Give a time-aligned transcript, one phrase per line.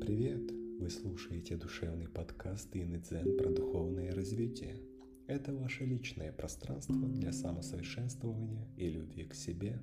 [0.00, 0.50] привет!
[0.80, 4.80] Вы слушаете душевный подкаст Инны Дзен про духовное развитие.
[5.26, 9.82] Это ваше личное пространство для самосовершенствования и любви к себе.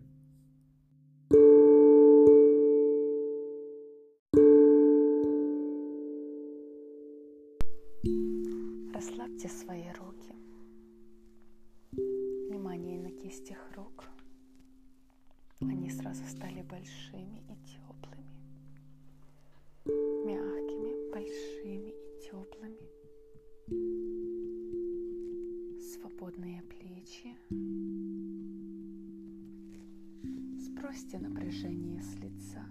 [8.92, 10.34] Расслабьте свои руки.
[11.92, 14.06] Внимание на кистях рук.
[15.62, 17.87] Они сразу стали большими и теплыми.
[26.18, 27.38] Свободные плечи.
[30.58, 32.66] Сбросьте напряжение с лица.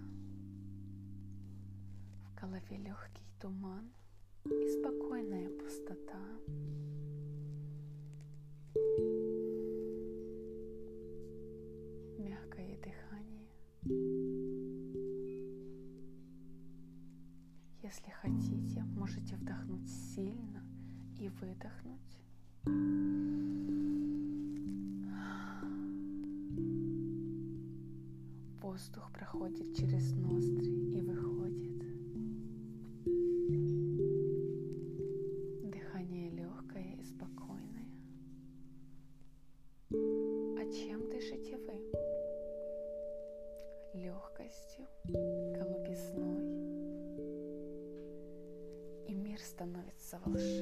[2.25, 3.89] В голове легкий туман
[4.43, 6.19] и спокойная пустота.
[12.17, 13.47] Мягкое дыхание.
[17.81, 20.65] Если хотите, можете вдохнуть сильно
[21.17, 22.26] и выдохнуть.
[28.61, 31.77] Воздух проходит через ноздри и выходит.
[35.71, 37.87] Дыхание легкое и спокойное.
[39.89, 41.73] А чем дышите вы?
[43.93, 46.43] Легкостью, голубизной.
[49.07, 50.56] И мир становится волшебным.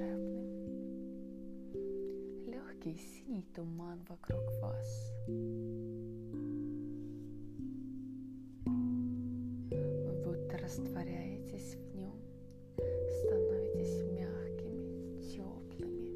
[3.53, 5.13] Туман вокруг вас.
[8.65, 12.19] Вы будто растворяетесь в нем,
[12.75, 16.13] становитесь мягкими, теплыми.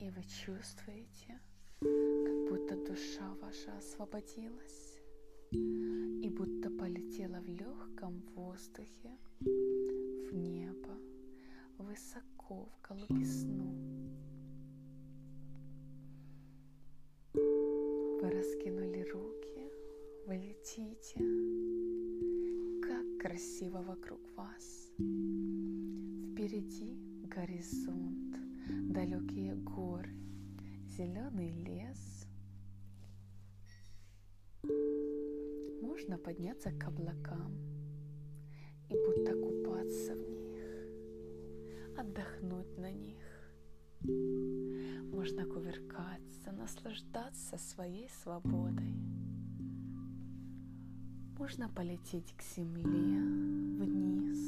[0.00, 1.40] И вы чувствуете,
[1.80, 5.00] как будто душа ваша освободилась
[5.52, 10.96] и будто полетела в легком воздухе в небо,
[11.78, 13.64] высоко в голубизну.
[17.34, 19.70] Вы раскинули руки,
[20.26, 21.20] вы летите.
[22.82, 24.90] Как красиво вокруг вас.
[26.32, 28.36] Впереди горизонт,
[28.88, 30.14] далекие горы,
[30.86, 32.26] зеленый лес.
[35.82, 37.52] Можно подняться к облакам
[38.88, 40.25] и будто купаться в
[42.06, 43.18] отдохнуть на них.
[45.12, 48.94] Можно кувыркаться, наслаждаться своей свободой.
[51.38, 53.20] Можно полететь к земле,
[53.84, 54.38] вниз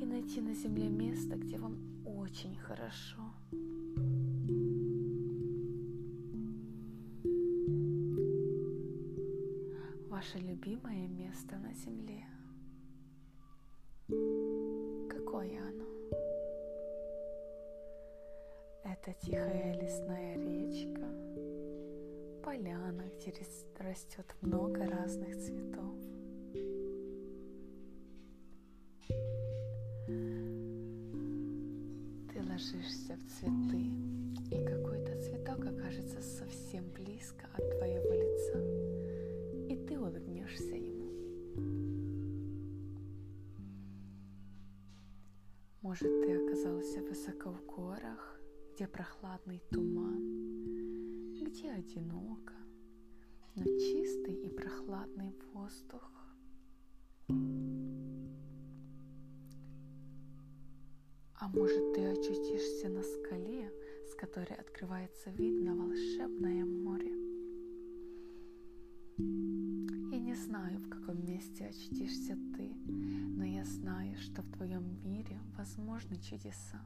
[0.00, 3.22] и найти на земле место, где вам очень хорошо.
[10.08, 12.24] Ваше любимое место на земле.
[15.08, 15.85] Какое оно?
[19.02, 21.06] Это тихая лесная речка,
[22.42, 23.32] поляна, где
[23.78, 25.94] растет много разных цветов.
[32.32, 33.90] Ты ложишься в цветы,
[34.50, 38.58] и какой-то цветок окажется совсем близко от твоего лица,
[39.68, 40.96] и ты улыбнешься ему.
[45.82, 48.35] Может, ты оказался высоко в горах,
[48.76, 52.52] где прохладный туман, где одиноко,
[53.54, 56.12] но чистый и прохладный воздух.
[61.38, 63.72] А может, ты очутишься на скале,
[64.10, 67.14] с которой открывается вид на волшебное море.
[70.12, 75.40] Я не знаю, в каком месте очутишься ты, но я знаю, что в твоем мире
[75.56, 76.82] возможны чудеса.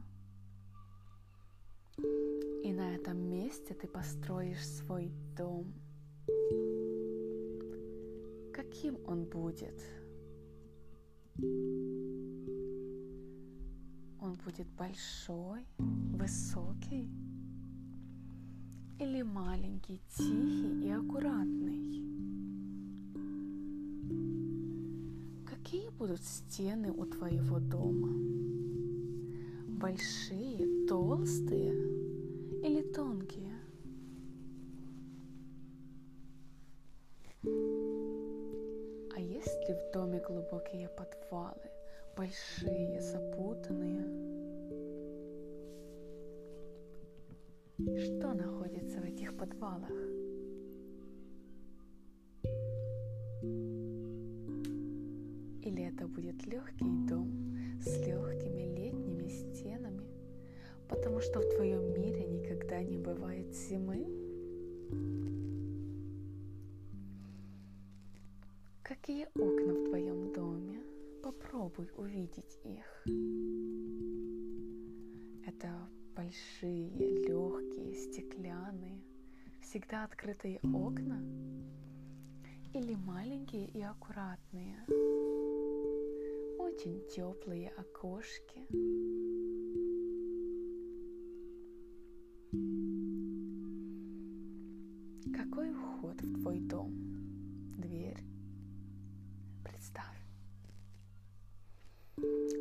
[2.63, 5.73] И на этом месте ты построишь свой дом.
[8.53, 9.81] Каким он будет?
[14.19, 17.09] Он будет большой, высокий
[18.99, 21.81] или маленький, тихий и аккуратный?
[25.47, 28.09] Какие будут стены у твоего дома?
[29.67, 32.00] Большие, толстые
[32.63, 33.53] или тонкие?
[39.15, 41.69] А есть ли в доме глубокие подвалы,
[42.15, 44.03] большие, запутанные?
[47.97, 49.89] Что находится в этих подвалах?
[55.63, 60.00] Или это будет легкий дом с легкими летними стенами,
[60.91, 64.05] потому что в твоем мире никогда не бывает зимы?
[68.83, 70.83] Какие окна в твоем доме?
[71.23, 73.05] Попробуй увидеть их.
[75.47, 76.89] Это большие,
[77.25, 79.01] легкие, стеклянные,
[79.61, 81.23] всегда открытые окна
[82.73, 84.75] или маленькие и аккуратные,
[86.59, 89.20] очень теплые окошки.
[95.29, 96.91] Какой вход в твой дом?
[97.77, 98.23] Дверь.
[99.63, 100.17] Представь.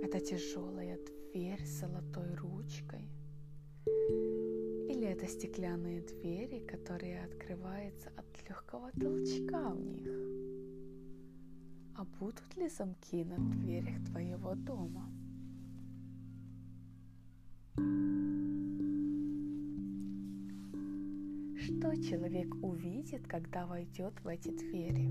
[0.02, 0.98] Это тяжелая
[1.32, 3.08] дверь с золотой ручкой.
[3.86, 10.08] Или это стеклянные двери, которые открываются от легкого толчка в них.
[11.96, 15.08] А будут ли замки на дверях твоего дома?
[21.78, 25.08] Что человек увидит, когда войдет в эти двери?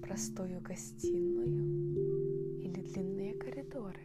[0.00, 4.00] Простую гостиную или длинные коридоры?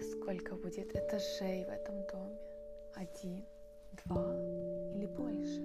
[0.00, 2.38] Сколько будет этажей в этом доме?
[2.94, 3.44] Один,
[4.04, 4.34] два
[4.94, 5.60] или больше?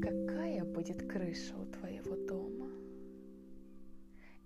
[0.00, 2.70] Какая будет крыша у твоего дома?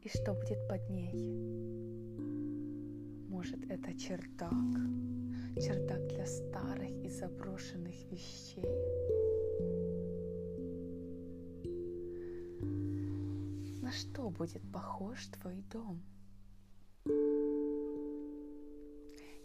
[0.01, 1.72] И что будет под ней?
[3.43, 4.53] Может, это чердак?
[5.57, 8.65] Чердак для старых и заброшенных вещей?
[13.83, 16.01] На что будет похож твой дом?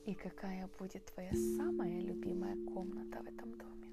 [0.06, 3.92] И какая будет твоя самая любимая комната в этом доме?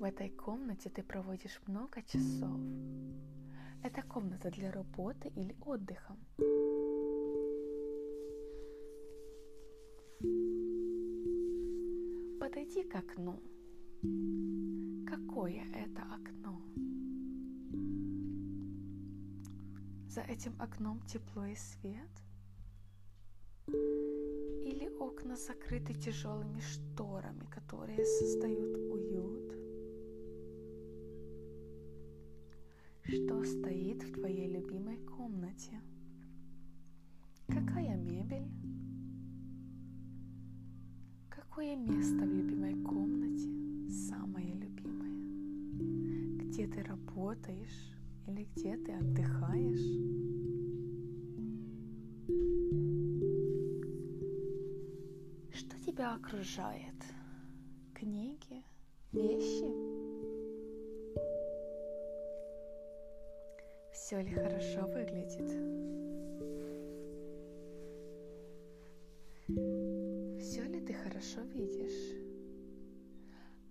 [0.00, 2.58] В этой комнате ты проводишь много часов.
[3.84, 6.16] Это комната для работы или отдыха.
[12.62, 13.42] Подойди к окну.
[15.04, 16.62] Какое это окно?
[20.08, 22.10] За этим окном тепло и свет–
[23.66, 29.52] или окна закрыты тяжелыми шторами, которые создают уют?
[33.02, 35.80] Что стоит в твоей любимой комнате?
[41.54, 43.46] Какое место в любимой комнате
[44.08, 46.44] самое любимое?
[46.44, 47.92] Где ты работаешь
[48.26, 50.32] или где ты отдыхаешь?
[55.84, 56.94] тебя окружает?
[57.92, 58.64] Книги,
[59.12, 59.70] вещи?
[63.92, 66.21] Все ли хорошо выглядит?
[71.32, 72.16] Хорошо видишь?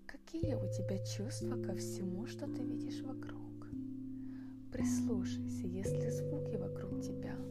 [0.05, 3.41] Какие у тебя чувства ко всему, что ты видишь вокруг?
[4.71, 7.35] Прислушайся, есть ли звуки вокруг тебя–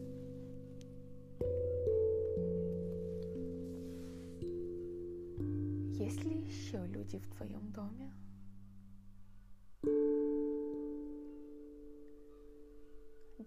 [5.93, 8.11] Есть ли еще люди в твоем доме?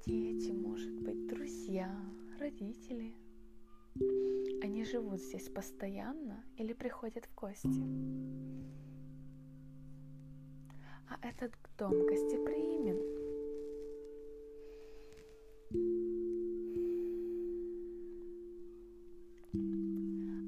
[0.05, 1.91] Дети, может быть, друзья,
[2.39, 3.15] родители.
[4.84, 7.68] Живут здесь постоянно или приходят в гости.
[11.08, 13.00] А этот дом гостеприимен.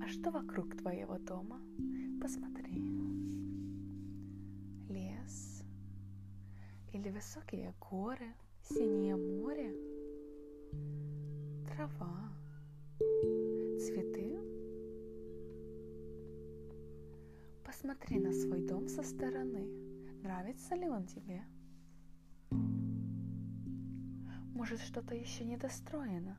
[0.04, 1.62] А что вокруг твоего дома?
[2.22, 3.00] Посмотри.
[4.90, 5.64] Лес
[6.92, 9.74] или высокие горы, синее море,
[11.68, 12.30] трава,
[13.80, 14.25] цветы.
[17.86, 19.64] Посмотри на свой дом со стороны.
[20.24, 21.44] Нравится ли он тебе?
[24.56, 26.36] Может, что-то еще недостроено?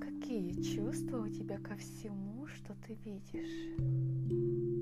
[0.00, 4.79] Какие чувства у тебя ко всему, что ты видишь?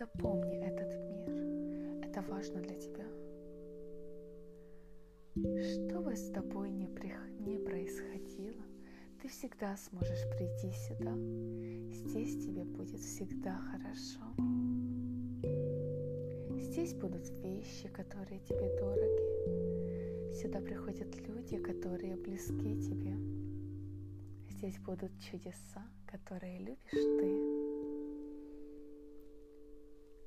[0.00, 2.08] Запомни этот мир.
[2.08, 3.04] Это важно для тебя.
[5.34, 7.12] Что бы с тобой ни, при...
[7.40, 8.64] ни происходило,
[9.20, 11.14] ты всегда сможешь прийти сюда.
[11.92, 14.22] Здесь тебе будет всегда хорошо.
[16.58, 20.32] Здесь будут вещи, которые тебе дороги.
[20.32, 23.18] Сюда приходят люди, которые близки тебе.
[24.48, 27.69] Здесь будут чудеса, которые любишь ты.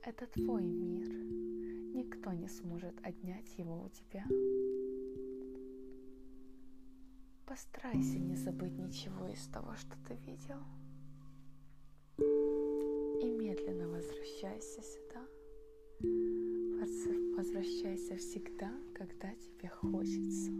[0.05, 1.07] Это твой мир.
[1.95, 4.25] Никто не сможет отнять его у тебя.
[7.45, 10.59] Постарайся не забыть ничего из того, что ты видел.
[12.17, 15.25] И медленно возвращайся сюда.
[17.37, 20.51] Возвращайся всегда, когда тебе хочется.